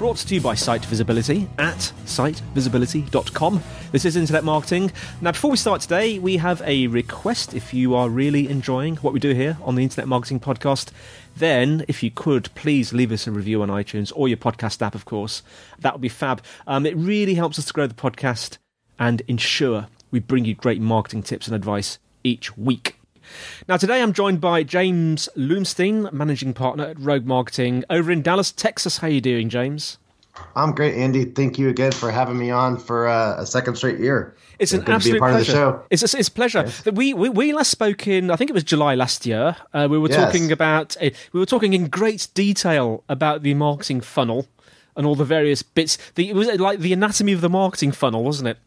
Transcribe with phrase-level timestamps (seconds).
[0.00, 3.62] Brought to you by Site Visibility at sitevisibility.com.
[3.92, 4.90] This is Internet Marketing.
[5.20, 7.52] Now, before we start today, we have a request.
[7.52, 10.90] If you are really enjoying what we do here on the Internet Marketing Podcast,
[11.36, 14.94] then if you could, please leave us a review on iTunes or your podcast app,
[14.94, 15.42] of course.
[15.80, 16.42] That would be fab.
[16.66, 18.56] Um, it really helps us to grow the podcast
[18.98, 22.99] and ensure we bring you great marketing tips and advice each week.
[23.68, 28.52] Now, today I'm joined by James Loomstein, managing partner at Rogue Marketing over in Dallas,
[28.52, 28.98] Texas.
[28.98, 29.98] How are you doing, James?
[30.56, 31.24] I'm great, Andy.
[31.24, 34.36] Thank you again for having me on for uh, a second straight year.
[34.58, 35.82] It's an absolute pleasure.
[35.90, 36.64] It's a, it's a pleasure.
[36.66, 36.84] Yes.
[36.92, 39.56] We, we we last spoke in I think it was July last year.
[39.72, 40.22] Uh, we were yes.
[40.22, 44.46] talking about uh, we were talking in great detail about the marketing funnel
[44.96, 45.96] and all the various bits.
[46.14, 48.58] The, it was like the anatomy of the marketing funnel, wasn't it?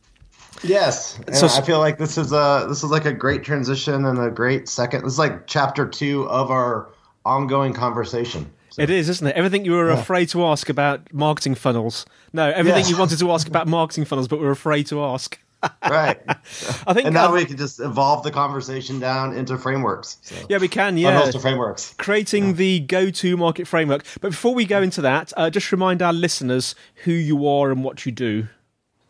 [0.64, 4.06] Yes, and so, I feel like this is a this is like a great transition
[4.06, 5.04] and a great second.
[5.04, 6.90] This is like chapter two of our
[7.26, 8.52] ongoing conversation.
[8.70, 8.82] So.
[8.82, 9.36] It is, isn't it?
[9.36, 10.00] Everything you were yeah.
[10.00, 12.06] afraid to ask about marketing funnels.
[12.34, 12.90] No, everything yes.
[12.90, 15.40] you wanted to ask about marketing funnels, but were afraid to ask.
[15.90, 16.20] right.
[16.88, 20.18] I think, and now um, we can just evolve the conversation down into frameworks.
[20.22, 20.36] So.
[20.50, 20.98] Yeah, we can.
[20.98, 21.94] Yeah, to frameworks.
[21.98, 22.54] Creating yeah.
[22.54, 24.04] the go-to-market framework.
[24.20, 27.84] But before we go into that, uh, just remind our listeners who you are and
[27.84, 28.48] what you do.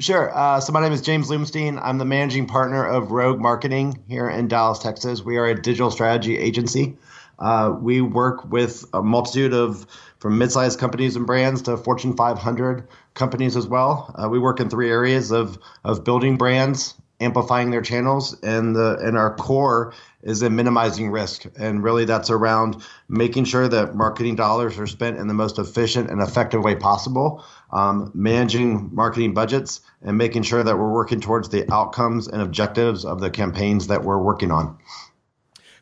[0.04, 0.38] Sure.
[0.38, 1.80] Uh, so my name is James Loomstein.
[1.82, 5.24] I'm the managing partner of Rogue Marketing here in Dallas, Texas.
[5.24, 6.98] We are a digital strategy agency.
[7.40, 9.88] Uh, we work with a multitude of
[10.20, 14.14] from mid-sized companies and brands to Fortune 500 companies as well.
[14.22, 18.98] Uh, we work in three areas of of building brands, amplifying their channels, and the
[18.98, 21.46] and our core is in minimizing risk.
[21.58, 26.10] And really, that's around making sure that marketing dollars are spent in the most efficient
[26.10, 31.50] and effective way possible, um, managing marketing budgets, and making sure that we're working towards
[31.50, 34.78] the outcomes and objectives of the campaigns that we're working on.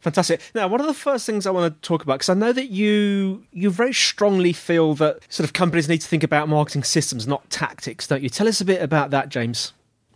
[0.01, 0.41] Fantastic.
[0.56, 2.69] Now, one of the first things I want to talk about, because I know that
[2.69, 7.28] you you very strongly feel that sort of companies need to think about marketing systems,
[7.28, 8.30] not tactics, don't you?
[8.30, 9.74] Tell us a bit about that, James.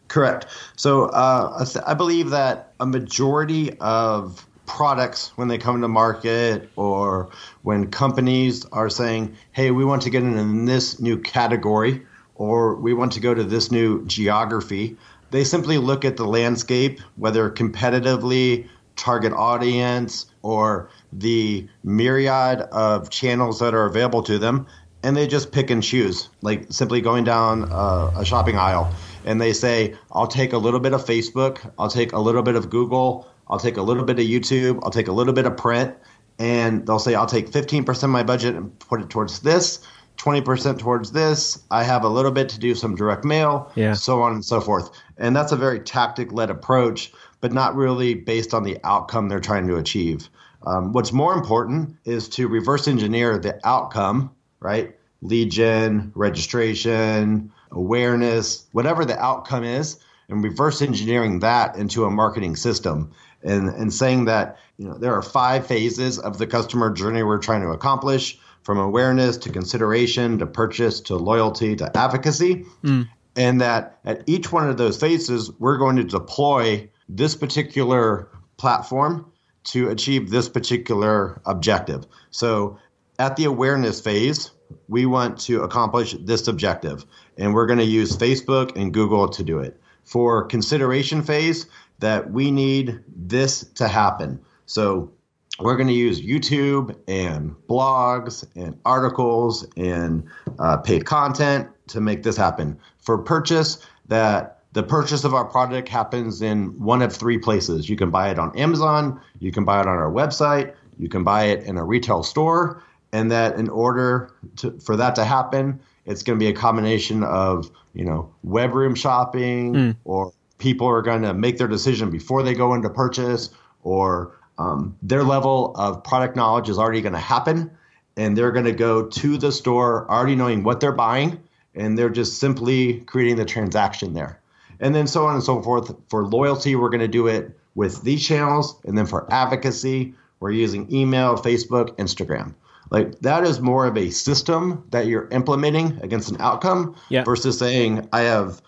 [0.08, 0.47] Correct.
[0.75, 7.30] So uh, I believe that a majority of products when they come to market or
[7.64, 12.06] when companies are saying, hey, we want to get in this new category
[12.36, 14.98] or we want to go to this new geography,
[15.31, 23.59] they simply look at the landscape, whether competitively, target audience, or the myriad of channels
[23.59, 24.68] that are available to them,
[25.03, 28.94] and they just pick and choose, like simply going down uh, a shopping aisle
[29.26, 32.56] and they say, I'll take a little bit of Facebook, I'll take a little bit
[32.56, 35.58] of Google, I'll take a little bit of YouTube, I'll take a little bit of
[35.58, 35.96] print,
[36.40, 39.86] and they'll say, I'll take 15% of my budget and put it towards this,
[40.18, 41.62] 20% towards this.
[41.72, 43.94] I have a little bit to do some direct mail, yeah.
[43.94, 44.90] so on and so forth.
[45.18, 47.12] And that's a very tactic led approach,
[47.42, 50.30] but not really based on the outcome they're trying to achieve.
[50.66, 54.96] Um, what's more important is to reverse engineer the outcome, right?
[55.22, 62.56] Lead gen, registration, awareness, whatever the outcome is, and reverse engineering that into a marketing
[62.56, 63.12] system
[63.46, 67.38] and, and saying that you know there are five phases of the customer journey we're
[67.38, 73.08] trying to accomplish from awareness to consideration to purchase to loyalty to advocacy mm.
[73.36, 79.32] and that at each one of those phases we're going to deploy this particular platform
[79.64, 82.78] to achieve this particular objective so
[83.20, 84.52] at the awareness phase
[84.88, 87.06] we want to accomplish this objective
[87.38, 89.80] and we're going to use Facebook and Google to do it.
[90.04, 91.66] For consideration phase,
[92.00, 94.40] that we need this to happen.
[94.66, 95.12] So
[95.60, 100.28] we're going to use YouTube and blogs and articles and
[100.60, 102.78] uh, paid content to make this happen.
[103.00, 107.90] For purchase, that the purchase of our product happens in one of three places.
[107.90, 111.24] You can buy it on Amazon, you can buy it on our website, you can
[111.24, 112.84] buy it in a retail store,
[113.14, 117.24] and that in order to, for that to happen, it's going to be a combination
[117.24, 119.96] of you know web room shopping mm.
[120.03, 123.49] or people are going to make their decision before they go into purchase
[123.84, 127.72] or um, their level of product knowledge is already going to happen
[128.17, 131.40] and they're going to go to the store already knowing what they're buying
[131.73, 134.40] and they're just simply creating the transaction there.
[134.79, 135.93] And then so on and so forth.
[136.09, 140.52] For loyalty we're going to do it with these channels and then for advocacy we're
[140.52, 142.53] using email facebook instagram.
[142.91, 147.23] Like that is more of a system that you're implementing against an outcome yeah.
[147.23, 148.61] versus saying I have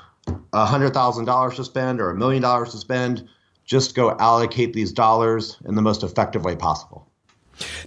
[0.53, 3.27] a hundred thousand dollars to spend or a million dollars to spend.
[3.65, 7.07] Just go allocate these dollars in the most effective way possible.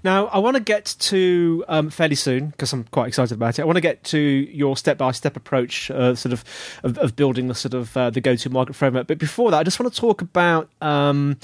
[0.03, 3.63] Now, I want to get to um, fairly soon because I'm quite excited about it.
[3.63, 6.45] I want to get to your step-by-step approach, uh, sort of,
[6.83, 9.07] of, of building the sort of uh, the go-to-market framework.
[9.07, 10.69] But before that, I just want to talk about.
[10.81, 11.39] Um,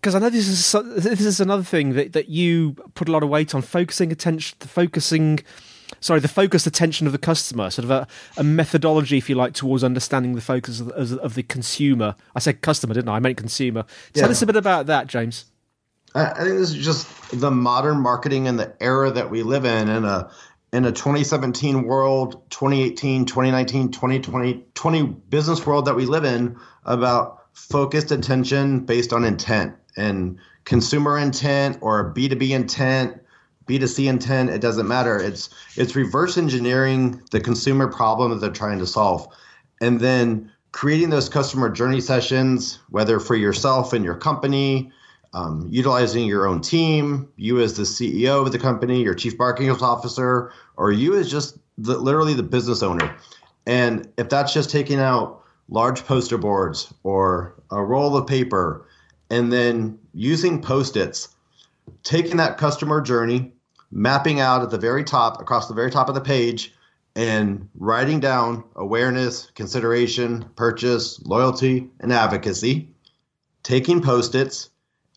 [0.00, 3.22] because I know this is this is another thing that, that you put a lot
[3.22, 5.38] of weight on focusing attention, focusing,
[6.02, 8.06] sorry, the focused attention of the customer, sort of a,
[8.36, 12.14] a methodology, if you like, towards understanding the focus of, of, of, the consumer.
[12.36, 13.16] I said customer, didn't I?
[13.16, 13.86] I meant consumer.
[14.12, 15.46] Tell us a bit about that, James.
[16.14, 19.88] I think this is just the modern marketing and the era that we live in
[19.88, 20.30] in a
[20.72, 27.44] in a 2017 world, 2018, 2019, 2020, 20 business world that we live in about
[27.52, 33.21] focused attention based on intent and consumer intent or B2B intent,
[33.66, 35.18] B2C intent, it doesn't matter.
[35.18, 39.26] It's it's reverse engineering the consumer problem that they're trying to solve.
[39.80, 44.90] And then creating those customer journey sessions, whether for yourself and your company,
[45.34, 49.70] um, utilizing your own team, you as the CEO of the company, your chief marketing
[49.70, 53.14] officer, or you as just the, literally the business owner.
[53.66, 58.86] And if that's just taking out large poster boards or a roll of paper
[59.30, 61.28] and then using post its,
[62.02, 63.52] taking that customer journey,
[63.90, 66.74] mapping out at the very top, across the very top of the page,
[67.14, 72.88] and writing down awareness, consideration, purchase, loyalty, and advocacy,
[73.62, 74.70] taking post its,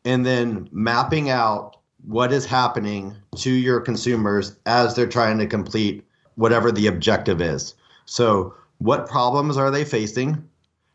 [0.04, 6.06] and then mapping out what is happening to your consumers as they're trying to complete
[6.36, 7.74] whatever the objective is.
[8.06, 10.48] So, what problems are they facing?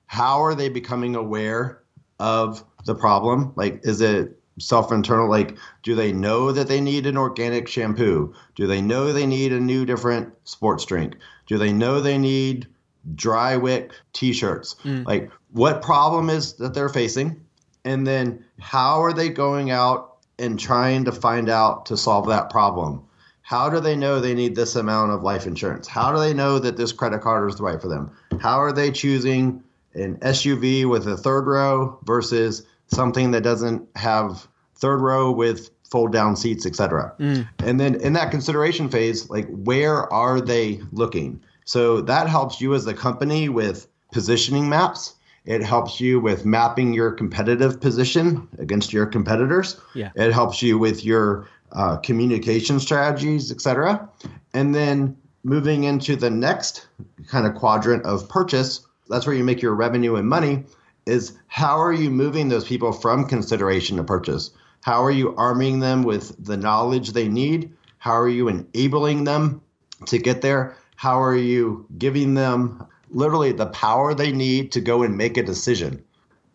[0.07, 1.83] How are they becoming aware
[2.19, 3.53] of the problem?
[3.57, 5.29] Like, is it self internal?
[5.29, 8.35] Like, do they know that they need an organic shampoo?
[8.55, 11.17] Do they know they need a new, different sports drink?
[11.47, 12.67] Do they know they need
[13.15, 14.77] dry wick t shirts?
[14.85, 15.07] Mm.
[15.07, 17.41] Like, what problem is that they're facing?
[17.85, 22.51] and then how are they going out and trying to find out to solve that
[22.51, 23.03] problem
[23.43, 26.59] how do they know they need this amount of life insurance how do they know
[26.59, 28.11] that this credit card is right for them
[28.41, 29.63] how are they choosing
[29.95, 36.13] an suv with a third row versus something that doesn't have third row with fold
[36.13, 37.47] down seats etc mm.
[37.59, 42.75] and then in that consideration phase like where are they looking so that helps you
[42.75, 45.15] as a company with positioning maps
[45.45, 49.81] it helps you with mapping your competitive position against your competitors.
[49.95, 50.11] Yeah.
[50.15, 54.09] It helps you with your uh, communication strategies, etc.
[54.53, 56.87] And then moving into the next
[57.27, 60.65] kind of quadrant of purchase, that's where you make your revenue and money.
[61.11, 64.51] Is how are you moving those people from consideration to purchase?
[64.83, 67.73] How are you arming them with the knowledge they need?
[67.99, 69.61] How are you enabling them
[70.07, 70.77] to get there?
[70.97, 75.43] How are you giving them literally the power they need to go and make a
[75.43, 76.03] decision.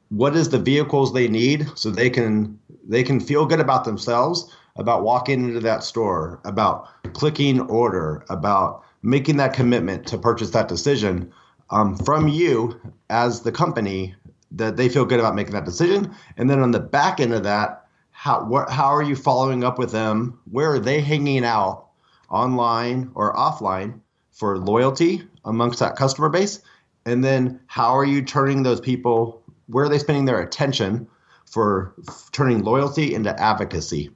[0.10, 4.56] What is the vehicles they need so they can they can feel good about themselves
[4.78, 10.68] about walking into that store, about clicking order, about making that commitment to purchase that
[10.68, 11.32] decision
[11.70, 12.80] um, from you
[13.10, 14.14] as the company
[14.52, 16.14] that they feel good about making that decision.
[16.38, 19.78] And then on the back end of that, how what, how are you following up
[19.78, 20.40] with them?
[20.50, 21.88] Where are they hanging out
[22.30, 24.00] online or offline
[24.32, 26.62] for loyalty amongst that customer base?
[27.06, 31.08] And then how are you turning those people, where are they spending their attention
[31.46, 34.10] for f- turning loyalty into advocacy?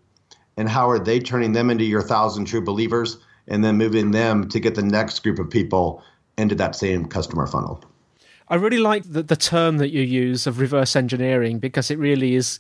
[0.57, 3.17] And how are they turning them into your thousand true believers
[3.47, 6.03] and then moving them to get the next group of people
[6.37, 7.83] into that same customer funnel?
[8.49, 12.35] I really like the, the term that you use of reverse engineering because it really
[12.35, 12.59] is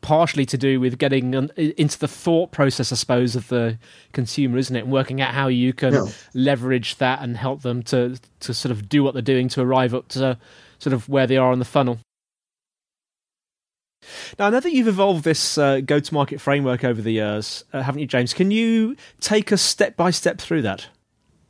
[0.00, 3.78] partially to do with getting into the thought process, I suppose, of the
[4.12, 4.80] consumer, isn't it?
[4.80, 6.06] And working out how you can yeah.
[6.34, 9.94] leverage that and help them to to sort of do what they're doing to arrive
[9.94, 10.38] up to
[10.78, 11.98] sort of where they are on the funnel.
[14.38, 17.64] Now, I know that you've evolved this uh, go to market framework over the years,
[17.72, 18.34] uh, haven't you, James?
[18.34, 20.88] Can you take us step by step through that?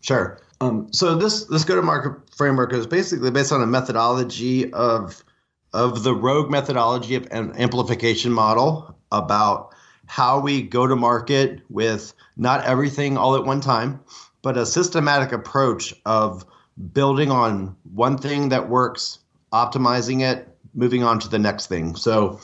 [0.00, 0.38] Sure.
[0.60, 5.24] Um, so this this go to market framework is basically based on a methodology of
[5.72, 9.74] of the rogue methodology of an amplification model about
[10.06, 14.00] how we go to market with not everything all at one time,
[14.42, 16.44] but a systematic approach of
[16.92, 19.18] building on one thing that works,
[19.52, 21.96] optimizing it, moving on to the next thing.
[21.96, 22.38] So,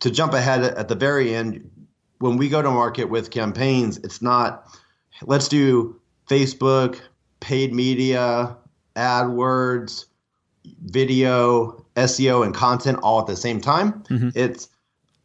[0.00, 1.70] to jump ahead at the very end,
[2.18, 4.66] when we go to market with campaigns, it's not
[5.22, 7.00] let's do Facebook,
[7.40, 8.56] paid media,
[8.94, 10.06] AdWords,
[10.82, 14.02] video, SEO, and content all at the same time.
[14.04, 14.30] Mm-hmm.
[14.34, 14.68] It's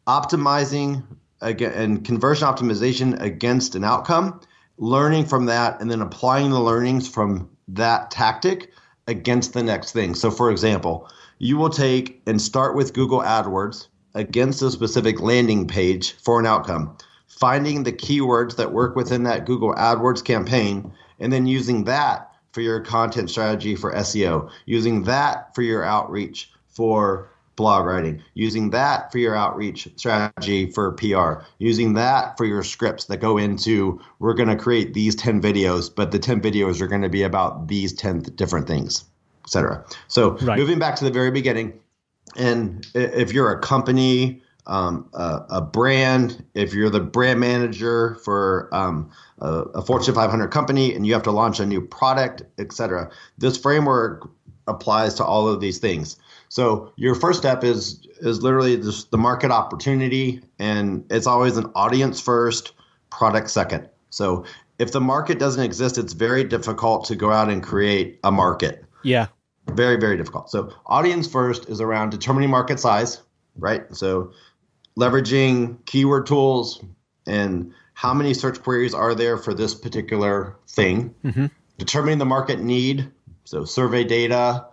[0.08, 1.04] optimizing
[1.42, 4.42] again and conversion optimization against an outcome,
[4.78, 8.72] learning from that, and then applying the learnings from that tactic
[9.08, 10.14] against the next thing.
[10.16, 15.68] So, for example, you will take and start with Google AdWords against a specific landing
[15.68, 16.96] page for an outcome.
[17.42, 22.62] finding the keywords that work within that Google AdWords campaign, and then using that for
[22.62, 29.12] your content strategy for SEO, using that for your outreach for blog writing, using that
[29.12, 34.34] for your outreach strategy for PR, using that for your scripts that go into we're
[34.34, 37.68] going to create these 10 videos, but the 10 videos are going to be about
[37.68, 39.06] these 10 different things,
[39.46, 39.86] etc.
[40.08, 40.58] So right.
[40.58, 41.80] moving back to the very beginning,
[42.36, 48.70] and if you're a company, um, a, a, brand, if you're the brand manager for
[48.72, 53.10] um, a, a, Fortune 500 company and you have to launch a new product, etc.,
[53.38, 54.30] this framework
[54.68, 56.18] applies to all of these things.
[56.50, 61.72] So your first step is is literally just the market opportunity, and it's always an
[61.76, 62.74] audience first,
[63.10, 63.90] product second.
[64.12, 64.46] So
[64.78, 68.84] if the market doesn't exist, it's very difficult to go out and create a market.
[69.04, 69.28] Yeah.
[69.68, 70.50] Very, very difficult.
[70.50, 73.22] So audience first is around determining market size,
[73.58, 73.84] right?
[73.96, 74.32] So
[74.98, 76.84] leveraging keyword tools
[77.28, 81.46] and how many search queries are there for this particular thing, mm-hmm.
[81.78, 83.12] determining the market need,
[83.44, 84.66] so survey data,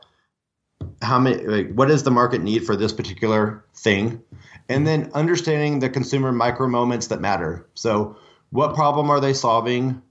[1.02, 4.22] how many like, what is the market need for this particular thing?
[4.68, 7.66] And then understanding the consumer micro moments that matter.
[7.74, 8.16] So
[8.50, 10.02] what problem are they solving?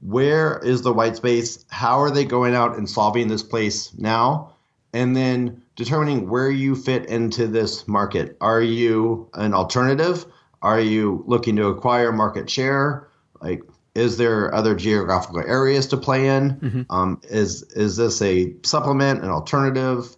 [0.00, 1.64] Where is the white space?
[1.68, 4.54] How are they going out and solving this place now
[4.92, 10.24] and then determining where you fit into this market are you an alternative
[10.62, 13.08] are you looking to acquire market share
[13.40, 13.62] like
[13.94, 16.82] is there other geographical areas to play in mm-hmm.
[16.90, 20.16] um, is is this a supplement an alternative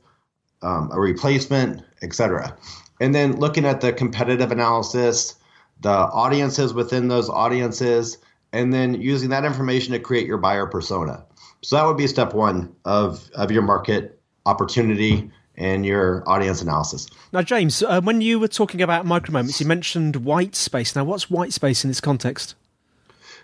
[0.62, 2.56] um, a replacement, etc.
[3.00, 5.34] And then looking at the competitive analysis,
[5.80, 8.18] the audiences within those audiences,
[8.52, 11.24] and then using that information to create your buyer persona.
[11.62, 17.08] So that would be step one of, of your market opportunity and your audience analysis.
[17.32, 20.96] Now, James, uh, when you were talking about micro moments, you mentioned white space.
[20.96, 22.54] Now, what's white space in this context?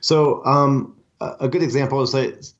[0.00, 2.52] So, um, a good example is that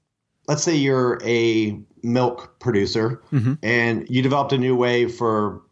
[0.49, 3.55] let's say you're a milk producer mm-hmm.
[3.63, 5.63] and you developed a new way for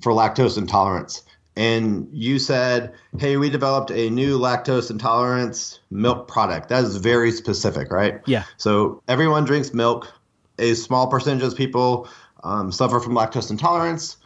[0.00, 1.22] for lactose intolerance
[1.56, 7.30] and you said hey we developed a new lactose intolerance milk product that is very
[7.30, 10.12] specific right yeah so everyone drinks milk
[10.58, 12.08] a small percentage of people
[12.44, 14.16] um, suffer from lactose intolerance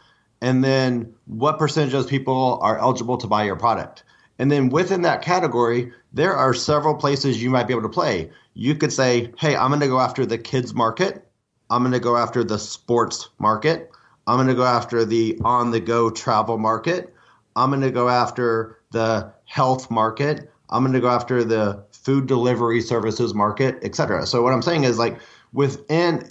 [0.41, 4.03] and then what percentage of people are eligible to buy your product
[4.39, 8.29] and then within that category there are several places you might be able to play
[8.53, 11.27] you could say hey i'm going to go after the kids market
[11.73, 13.89] I'm going to go after the sports market.
[14.27, 17.13] I'm going to go after the on the go travel market.
[17.55, 20.51] I'm going to go after the health market.
[20.69, 24.27] I'm going to go after the food delivery services market, etc.
[24.27, 25.19] So what I'm saying is like
[25.53, 26.29] within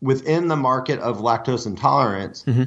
[0.00, 2.64] within the market of lactose intolerance, mm-hmm.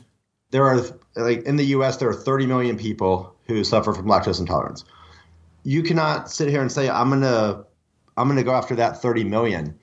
[0.51, 0.81] there are
[1.15, 4.85] like in the US there are 30 million people who suffer from lactose intolerance.
[5.63, 7.65] You cannot sit here and say I'm going to
[8.17, 9.77] I'm to go after that 30 million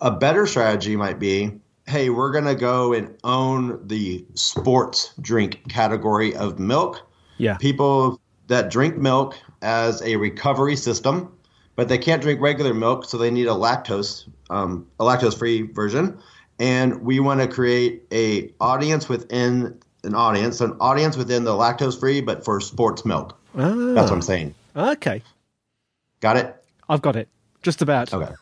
[0.00, 5.68] a better strategy might be hey, we're going to go and own the sports drink
[5.68, 7.08] category of milk.
[7.38, 7.56] Yeah.
[7.56, 11.32] People that drink milk as a recovery system,
[11.76, 16.18] but they can't drink regular milk, so they need a lactose, um, a lactose-free version.
[16.58, 22.20] And we want to create a audience within an audience, an audience within the lactose-free,
[22.22, 23.38] but for sports milk.
[23.56, 23.70] Ah.
[23.94, 24.54] That's what I'm saying.
[24.76, 25.22] Okay.
[26.20, 26.56] Got it.
[26.88, 27.28] I've got it.
[27.62, 28.12] Just about.
[28.12, 28.32] Okay.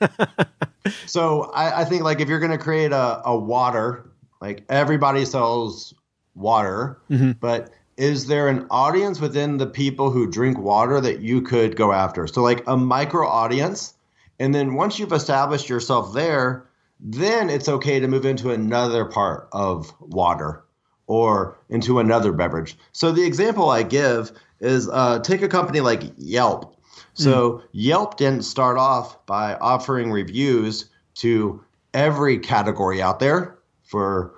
[1.06, 4.10] so I, I, think like if you're going to create a, a water,
[4.40, 5.94] like everybody sells
[6.34, 7.32] water, mm-hmm.
[7.32, 11.92] but is there an audience within the people who drink water that you could go
[11.92, 12.26] after?
[12.26, 13.94] So like a micro audience,
[14.38, 16.66] and then once you've established yourself there,
[16.98, 20.64] then it's okay to move into another part of water
[21.06, 22.76] or into another beverage.
[22.92, 26.80] So the example I give is uh, take a company like Yelp
[27.14, 27.62] so mm.
[27.72, 34.34] Yelp didn't start off by offering reviews to every category out there for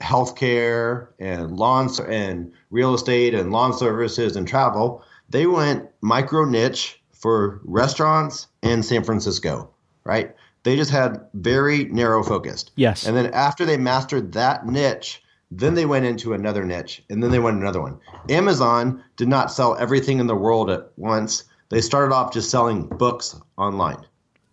[0.00, 5.02] healthcare and lawn and real estate and lawn services and travel.
[5.28, 9.70] They went micro niche for restaurants and San Francisco,
[10.04, 10.34] right?
[10.62, 12.72] They just had very narrow focused.
[12.76, 13.06] Yes.
[13.06, 17.30] And then after they mastered that niche, then they went into another niche and then
[17.30, 17.98] they went another one.
[18.28, 22.86] Amazon did not sell everything in the world at once they started off just selling
[22.86, 24.04] books online.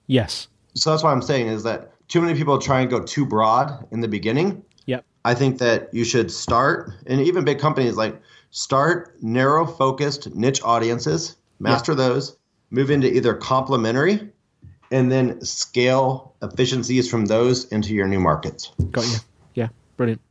[0.07, 0.47] Yes.
[0.75, 3.87] So that's what I'm saying is that too many people try and go too broad
[3.91, 4.63] in the beginning.
[5.25, 10.61] I think that you should start, and even big companies like start narrow focused niche
[10.63, 11.97] audiences, master yep.
[11.97, 12.37] those,
[12.71, 14.29] move into either complementary,
[14.91, 18.71] and then scale efficiencies from those into your new markets.
[18.91, 19.17] Got you.
[19.55, 20.21] Yeah, brilliant.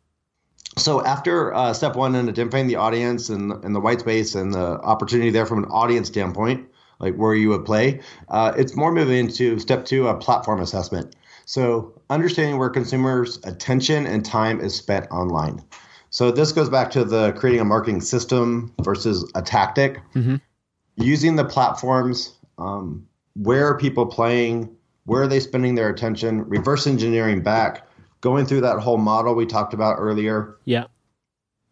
[0.79, 4.55] So after uh, step one in identifying the audience and, and the white space and
[4.55, 6.69] the opportunity there from an audience standpoint,
[6.99, 8.01] like where you would play.
[8.29, 11.15] Uh, it's more moving into step two, a platform assessment.
[11.47, 15.63] So understanding where consumers' attention and time is spent online.
[16.11, 20.01] So this goes back to the creating a marketing system versus a tactic.
[20.15, 20.37] Mm-hmm.
[20.97, 24.75] Using the platforms, um, where are people playing?
[25.07, 26.47] Where are they spending their attention?
[26.49, 27.87] Reverse engineering back,
[28.21, 30.57] going through that whole model we talked about earlier.
[30.67, 30.85] Yeah.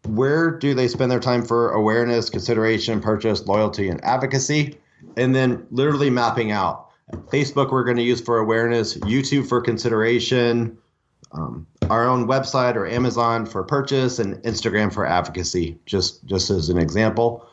[0.07, 4.77] Where do they spend their time for awareness, consideration, purchase, loyalty, and advocacy?
[5.17, 10.77] And then literally mapping out Facebook, we're going to use for awareness, YouTube for consideration,
[11.31, 16.69] um, our own website or Amazon for purchase, and Instagram for advocacy, just, just as
[16.69, 17.47] an example.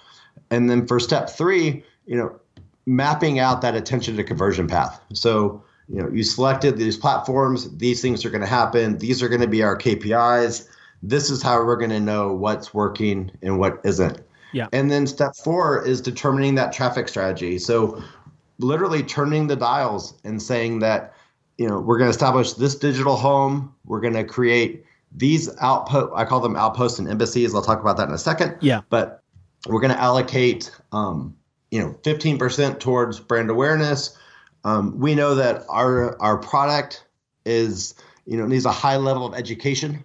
[0.51, 2.39] And then for step three, you know,
[2.87, 5.01] mapping out that attention to conversion path.
[5.13, 9.29] So, you know, you selected these platforms, these things are going to happen, these are
[9.29, 10.69] going to be our KPIs.
[11.03, 14.21] This is how we're going to know what's working and what isn't.
[14.53, 14.69] Yeah.
[14.73, 17.59] And then step four is determining that traffic strategy.
[17.59, 18.03] So
[18.59, 21.15] literally turning the dials and saying that
[21.57, 23.75] you know we're going to establish this digital home.
[23.85, 27.55] We're going to create these outpost i call them outposts and embassies.
[27.55, 28.57] I'll talk about that in a second.
[28.61, 28.83] Yeah.
[28.91, 29.23] But
[29.67, 31.37] we're going to allocate um,
[31.71, 34.17] you know 15% towards brand awareness.
[34.65, 37.05] Um, we know that our our product
[37.45, 37.95] is
[38.27, 40.05] you know needs a high level of education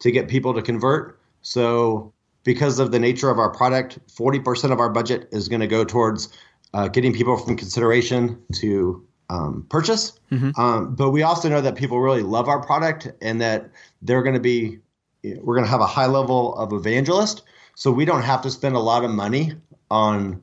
[0.00, 1.20] to get people to convert.
[1.42, 5.66] So because of the nature of our product 40% of our budget is going to
[5.66, 6.28] go towards
[6.74, 10.18] uh, getting people from consideration to um, purchase.
[10.30, 10.60] Mm-hmm.
[10.60, 13.70] Um, but we also know that people really love our product and that
[14.02, 14.78] they're going to be,
[15.22, 17.42] we're going to have a high level of evangelist.
[17.74, 19.52] So we don't have to spend a lot of money
[19.90, 20.42] on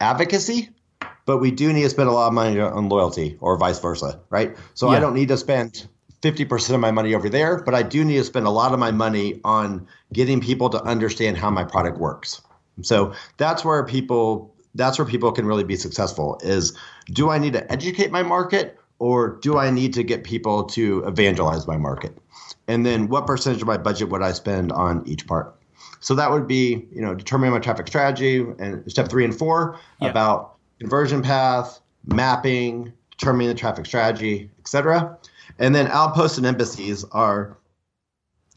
[0.00, 0.70] advocacy,
[1.26, 4.20] but we do need to spend a lot of money on loyalty or vice versa,
[4.30, 4.56] right?
[4.74, 4.96] So yeah.
[4.96, 5.86] I don't need to spend
[6.22, 8.78] 50% of my money over there, but I do need to spend a lot of
[8.78, 12.40] my money on getting people to understand how my product works.
[12.80, 16.76] So that's where people that's where people can really be successful is
[17.06, 21.04] do I need to educate my market or do I need to get people to
[21.04, 22.16] evangelize my market?
[22.68, 25.54] And then what percentage of my budget would I spend on each part?
[26.00, 29.78] So that would be, you know, determining my traffic strategy and step three and four
[30.00, 30.08] yeah.
[30.08, 35.16] about conversion path, mapping, determining the traffic strategy, etc.
[35.58, 37.56] And then outposts and embassies are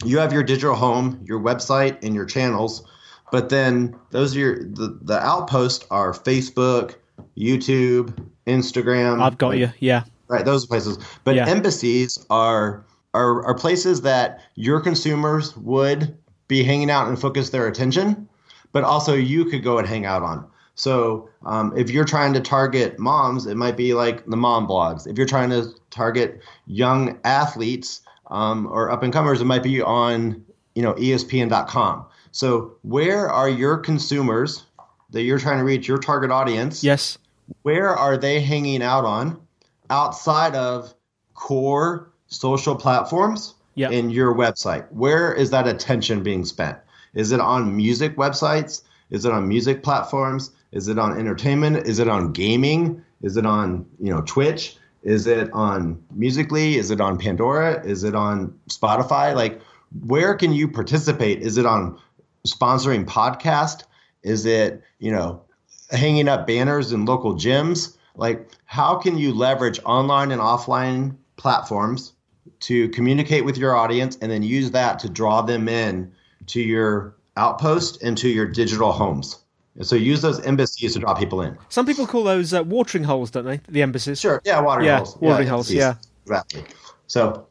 [0.04, 2.84] you have your digital home, your website, and your channels
[3.30, 6.96] but then those are your the, the outposts are Facebook,
[7.36, 8.14] YouTube,
[8.46, 9.20] Instagram.
[9.20, 9.70] I've got you.
[9.78, 10.04] Yeah.
[10.28, 10.98] Right, those are places.
[11.24, 11.46] But yeah.
[11.46, 12.84] embassies are,
[13.14, 16.16] are are places that your consumers would
[16.48, 18.28] be hanging out and focus their attention,
[18.72, 20.46] but also you could go and hang out on.
[20.74, 25.06] So um, if you're trying to target moms, it might be like the mom blogs.
[25.06, 29.80] If you're trying to target young athletes um, or up and comers, it might be
[29.80, 32.06] on you know ESPN.com.
[32.36, 34.66] So, where are your consumers
[35.08, 36.84] that you're trying to reach, your target audience?
[36.84, 37.16] Yes.
[37.62, 39.40] Where are they hanging out on
[39.88, 40.92] outside of
[41.32, 43.90] core social platforms yep.
[43.90, 44.86] in your website?
[44.92, 46.76] Where is that attention being spent?
[47.14, 48.82] Is it on music websites?
[49.08, 50.50] Is it on music platforms?
[50.72, 51.86] Is it on entertainment?
[51.88, 53.02] Is it on gaming?
[53.22, 54.76] Is it on, you know, Twitch?
[55.04, 56.76] Is it on Musical.ly?
[56.76, 57.82] Is it on Pandora?
[57.82, 59.34] Is it on Spotify?
[59.34, 59.58] Like
[60.04, 61.42] where can you participate?
[61.42, 61.98] Is it on
[62.46, 63.84] sponsoring podcast?
[64.22, 65.42] Is it, you know,
[65.90, 67.96] hanging up banners in local gyms?
[68.16, 72.12] Like, how can you leverage online and offline platforms
[72.60, 76.12] to communicate with your audience and then use that to draw them in
[76.46, 79.38] to your outpost and to your digital homes?
[79.82, 81.58] So use those embassies to draw people in.
[81.68, 83.60] Some people call those uh, watering holes, don't they?
[83.68, 84.18] The embassies.
[84.18, 84.40] Sure.
[84.44, 85.18] Yeah, watering yeah, holes.
[85.20, 85.70] Watering yeah, holes.
[85.70, 85.94] Yeah.
[86.22, 86.64] Exactly.
[87.06, 87.46] So,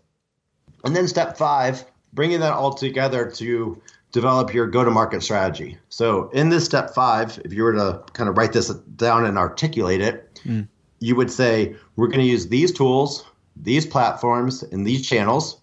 [0.83, 3.79] and then step five, bringing that all together to
[4.15, 5.77] develop your go to market strategy.
[5.89, 9.37] So, in this step five, if you were to kind of write this down and
[9.37, 10.65] articulate it, mm.
[10.99, 13.25] you would say, we're going to use these tools,
[13.57, 15.59] these platforms, and these channels.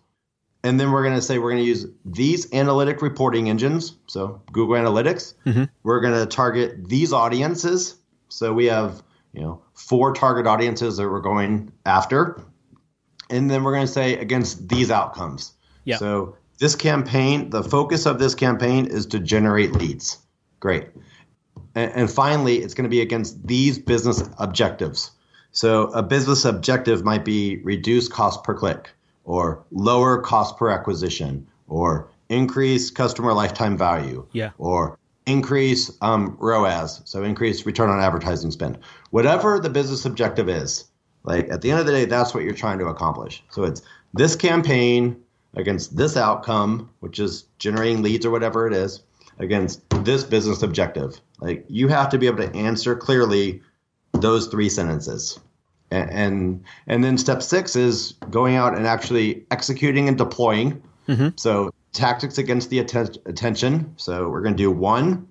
[0.65, 3.97] And then we're going to say we're going to use these analytic reporting engines.
[4.07, 5.33] So, Google Analytics.
[5.47, 5.65] Mm-hmm.
[5.83, 7.97] We're going to target these audiences.
[8.29, 12.39] So, we have you know four target audiences that we're going after
[13.31, 15.97] and then we're going to say against these outcomes yeah.
[15.97, 20.19] so this campaign, the focus of this campaign is to generate leads.
[20.61, 20.89] Great.
[21.75, 25.11] And, and finally, it's going to be against these business objectives.
[25.53, 28.91] So a business objective might be reduce cost per click
[29.25, 34.51] or lower cost per acquisition or increase customer lifetime value yeah.
[34.59, 38.79] or increase um, ROAS, so increase return on advertising spend.
[39.11, 40.85] Whatever the business objective is,
[41.25, 43.45] like at the end of the day, that's what you're trying to accomplish.
[43.51, 43.83] So it's
[44.15, 45.22] this campaign
[45.55, 49.03] against this outcome, which is generating leads or whatever it is,
[49.39, 51.21] against this business objective.
[51.41, 53.63] Like you have to be able to answer clearly
[54.13, 55.39] those three sentences.
[55.91, 60.83] And, and and then step six is going out and actually executing and deploying.
[61.09, 61.29] Mm-hmm.
[61.37, 63.93] So tactics against the atten- attention.
[63.97, 65.29] So we're going to do one,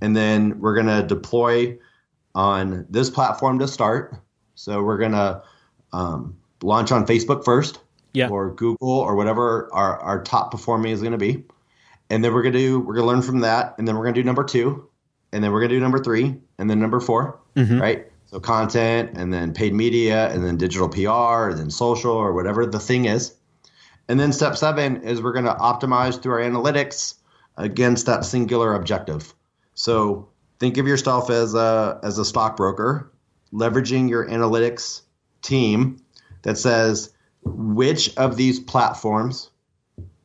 [0.00, 1.78] and then we're going to deploy
[2.34, 4.14] on this platform to start.
[4.54, 5.42] So we're going to
[5.92, 7.80] um, launch on Facebook first,
[8.12, 8.28] yeah.
[8.28, 11.44] or Google, or whatever our, our top performing is going to be.
[12.10, 14.04] And then we're going to do we're going to learn from that, and then we're
[14.04, 14.88] going to do number two,
[15.32, 17.80] and then we're going to do number three, and then number 4 mm-hmm.
[17.80, 18.06] right?
[18.26, 22.66] So content, and then paid media, and then digital PR, and then social, or whatever
[22.66, 23.34] the thing is.
[24.08, 27.14] And then step seven is we're going to optimize through our analytics
[27.56, 29.34] against that singular objective.
[29.74, 33.12] So think of yourself as a as a stockbroker,
[33.52, 35.02] leveraging your analytics
[35.42, 36.02] team
[36.42, 37.12] that says
[37.56, 39.50] which of these platforms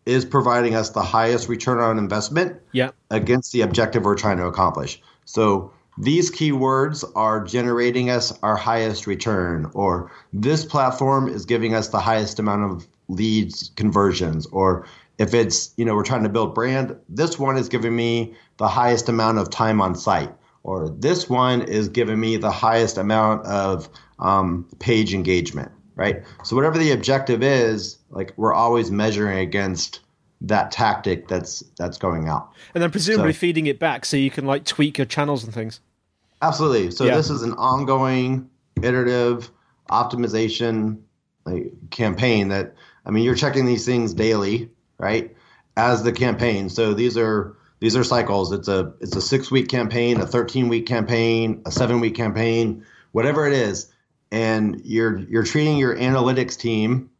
[0.05, 2.91] is providing us the highest return on investment yeah.
[3.09, 5.01] against the objective we're trying to accomplish.
[5.25, 11.89] So these keywords are generating us our highest return, or this platform is giving us
[11.89, 14.85] the highest amount of leads conversions, or
[15.19, 18.67] if it's, you know, we're trying to build brand, this one is giving me the
[18.67, 20.33] highest amount of time on site,
[20.63, 23.87] or this one is giving me the highest amount of
[24.19, 26.23] um, page engagement, right?
[26.43, 29.99] So whatever the objective is, like we're always measuring against
[30.41, 32.51] that tactic that's that's going out.
[32.73, 35.53] And then presumably so, feeding it back so you can like tweak your channels and
[35.53, 35.79] things.
[36.41, 36.91] Absolutely.
[36.91, 37.15] So yeah.
[37.15, 38.49] this is an ongoing
[38.81, 39.49] iterative
[39.89, 40.99] optimization
[41.45, 42.75] like, campaign that
[43.05, 45.35] I mean you're checking these things daily, right?
[45.77, 46.69] As the campaign.
[46.69, 48.51] So these are these are cycles.
[48.51, 52.85] It's a it's a 6 week campaign, a 13 week campaign, a 7 week campaign,
[53.11, 53.92] whatever it is.
[54.33, 57.11] And you're you're treating your analytics team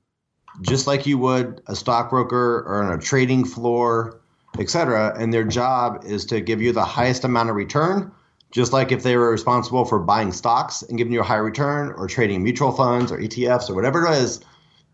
[0.62, 4.20] just like you would a stockbroker or on a trading floor,
[4.60, 5.16] et cetera.
[5.18, 8.12] And their job is to give you the highest amount of return,
[8.52, 11.94] just like if they were responsible for buying stocks and giving you a high return
[11.98, 14.40] or trading mutual funds or ETFs or whatever it is.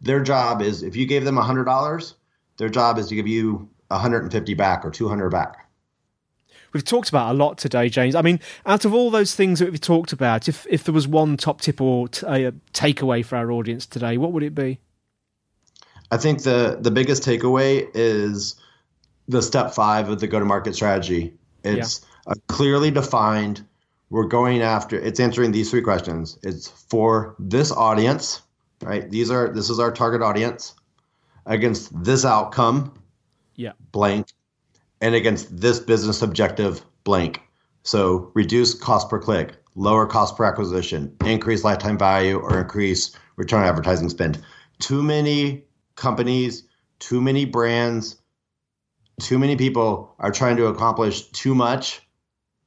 [0.01, 2.13] Their job is if you gave them $100,
[2.57, 5.68] their job is to give you 150 back or 200 back.
[6.73, 8.15] We've talked about a lot today, James.
[8.15, 11.07] I mean, out of all those things that we've talked about, if if there was
[11.07, 14.79] one top tip or t- a takeaway for our audience today, what would it be?
[16.11, 18.55] I think the the biggest takeaway is
[19.27, 21.33] the step five of the go to market strategy.
[21.63, 22.33] It's yeah.
[22.33, 23.65] a clearly defined.
[24.09, 24.99] We're going after.
[24.99, 26.39] It's answering these three questions.
[26.41, 28.41] It's for this audience,
[28.81, 29.09] right?
[29.09, 30.73] These are this is our target audience
[31.45, 32.93] against this outcome,
[33.55, 34.27] yeah, blank,
[35.01, 37.41] and against this business objective, blank.
[37.83, 43.61] So reduce cost per click, lower cost per acquisition, increase lifetime value, or increase return
[43.61, 44.43] on advertising spend.
[44.79, 45.63] Too many
[45.95, 46.63] companies,
[46.99, 48.17] too many brands,
[49.19, 52.01] too many people are trying to accomplish too much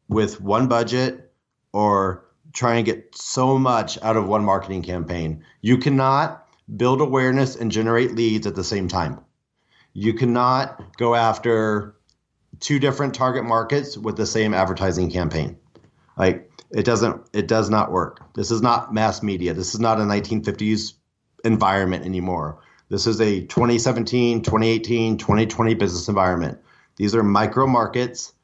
[0.09, 1.33] with one budget
[1.73, 5.43] or try and get so much out of one marketing campaign.
[5.63, 9.21] You cannot build awareness and generate leads at the same time.
[9.95, 11.97] You cannot go after
[12.63, 15.59] two different target markets with the same advertising campaign.
[16.17, 18.33] Like it doesn't it does not work.
[18.35, 19.53] This is not mass media.
[19.53, 20.95] This is not a 1950s
[21.45, 26.59] environment anymore this is a 2017, 2018, 2020 business environment.
[26.97, 28.35] These are micro markets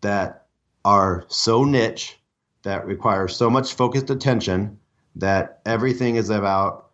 [0.00, 0.46] that
[0.86, 2.18] are so niche
[2.62, 4.78] that require so much focused attention
[5.16, 6.92] that everything is about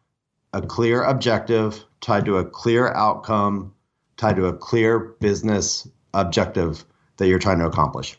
[0.52, 3.72] a clear objective tied to a clear outcome,
[4.16, 5.86] tied to a clear business
[6.20, 6.84] objective
[7.16, 8.18] that you're trying to accomplish.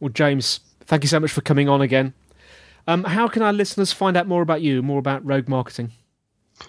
[0.00, 2.14] Well, James, thank you so much for coming on again.
[2.86, 5.92] Um, how can our listeners find out more about you, more about Rogue Marketing?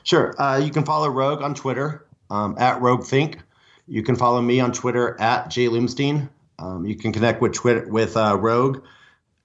[0.03, 0.39] Sure.
[0.41, 3.39] Uh, you can follow Rogue on Twitter um, at Rogue Think.
[3.88, 6.29] You can follow me on Twitter at Jay Loomstein.
[6.57, 8.83] Um, you can connect with Twitter with uh, Rogue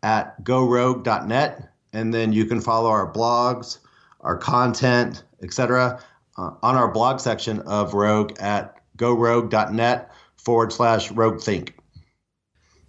[0.03, 3.79] at gorogue.net, and then you can follow our blogs,
[4.21, 6.01] our content, etc.
[6.39, 10.11] Uh, on our blog section of Rogue at gorogue.net
[10.45, 11.75] forward slash Rogue Think.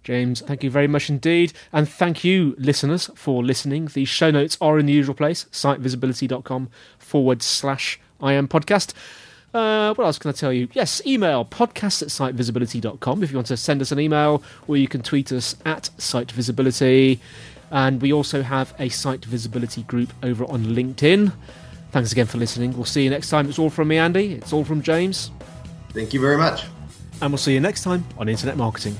[0.02, 1.52] James, thank you very much indeed.
[1.72, 3.86] And thank you, listeners, for listening.
[3.86, 8.94] The show notes are in the usual place, sitevisibility.com forward slash I am podcast.
[9.54, 10.68] Uh, what else can I tell you?
[10.72, 14.88] Yes, email podcast at sitevisibility.com if you want to send us an email, or you
[14.88, 17.20] can tweet us at sitevisibility.
[17.70, 21.32] And we also have a site visibility group over on LinkedIn.
[21.90, 22.74] Thanks again for listening.
[22.74, 23.48] We'll see you next time.
[23.48, 24.34] It's all from me, Andy.
[24.34, 25.30] It's all from James.
[25.90, 26.64] Thank you very much.
[27.22, 28.96] And we'll see you next time on Internet Marketing.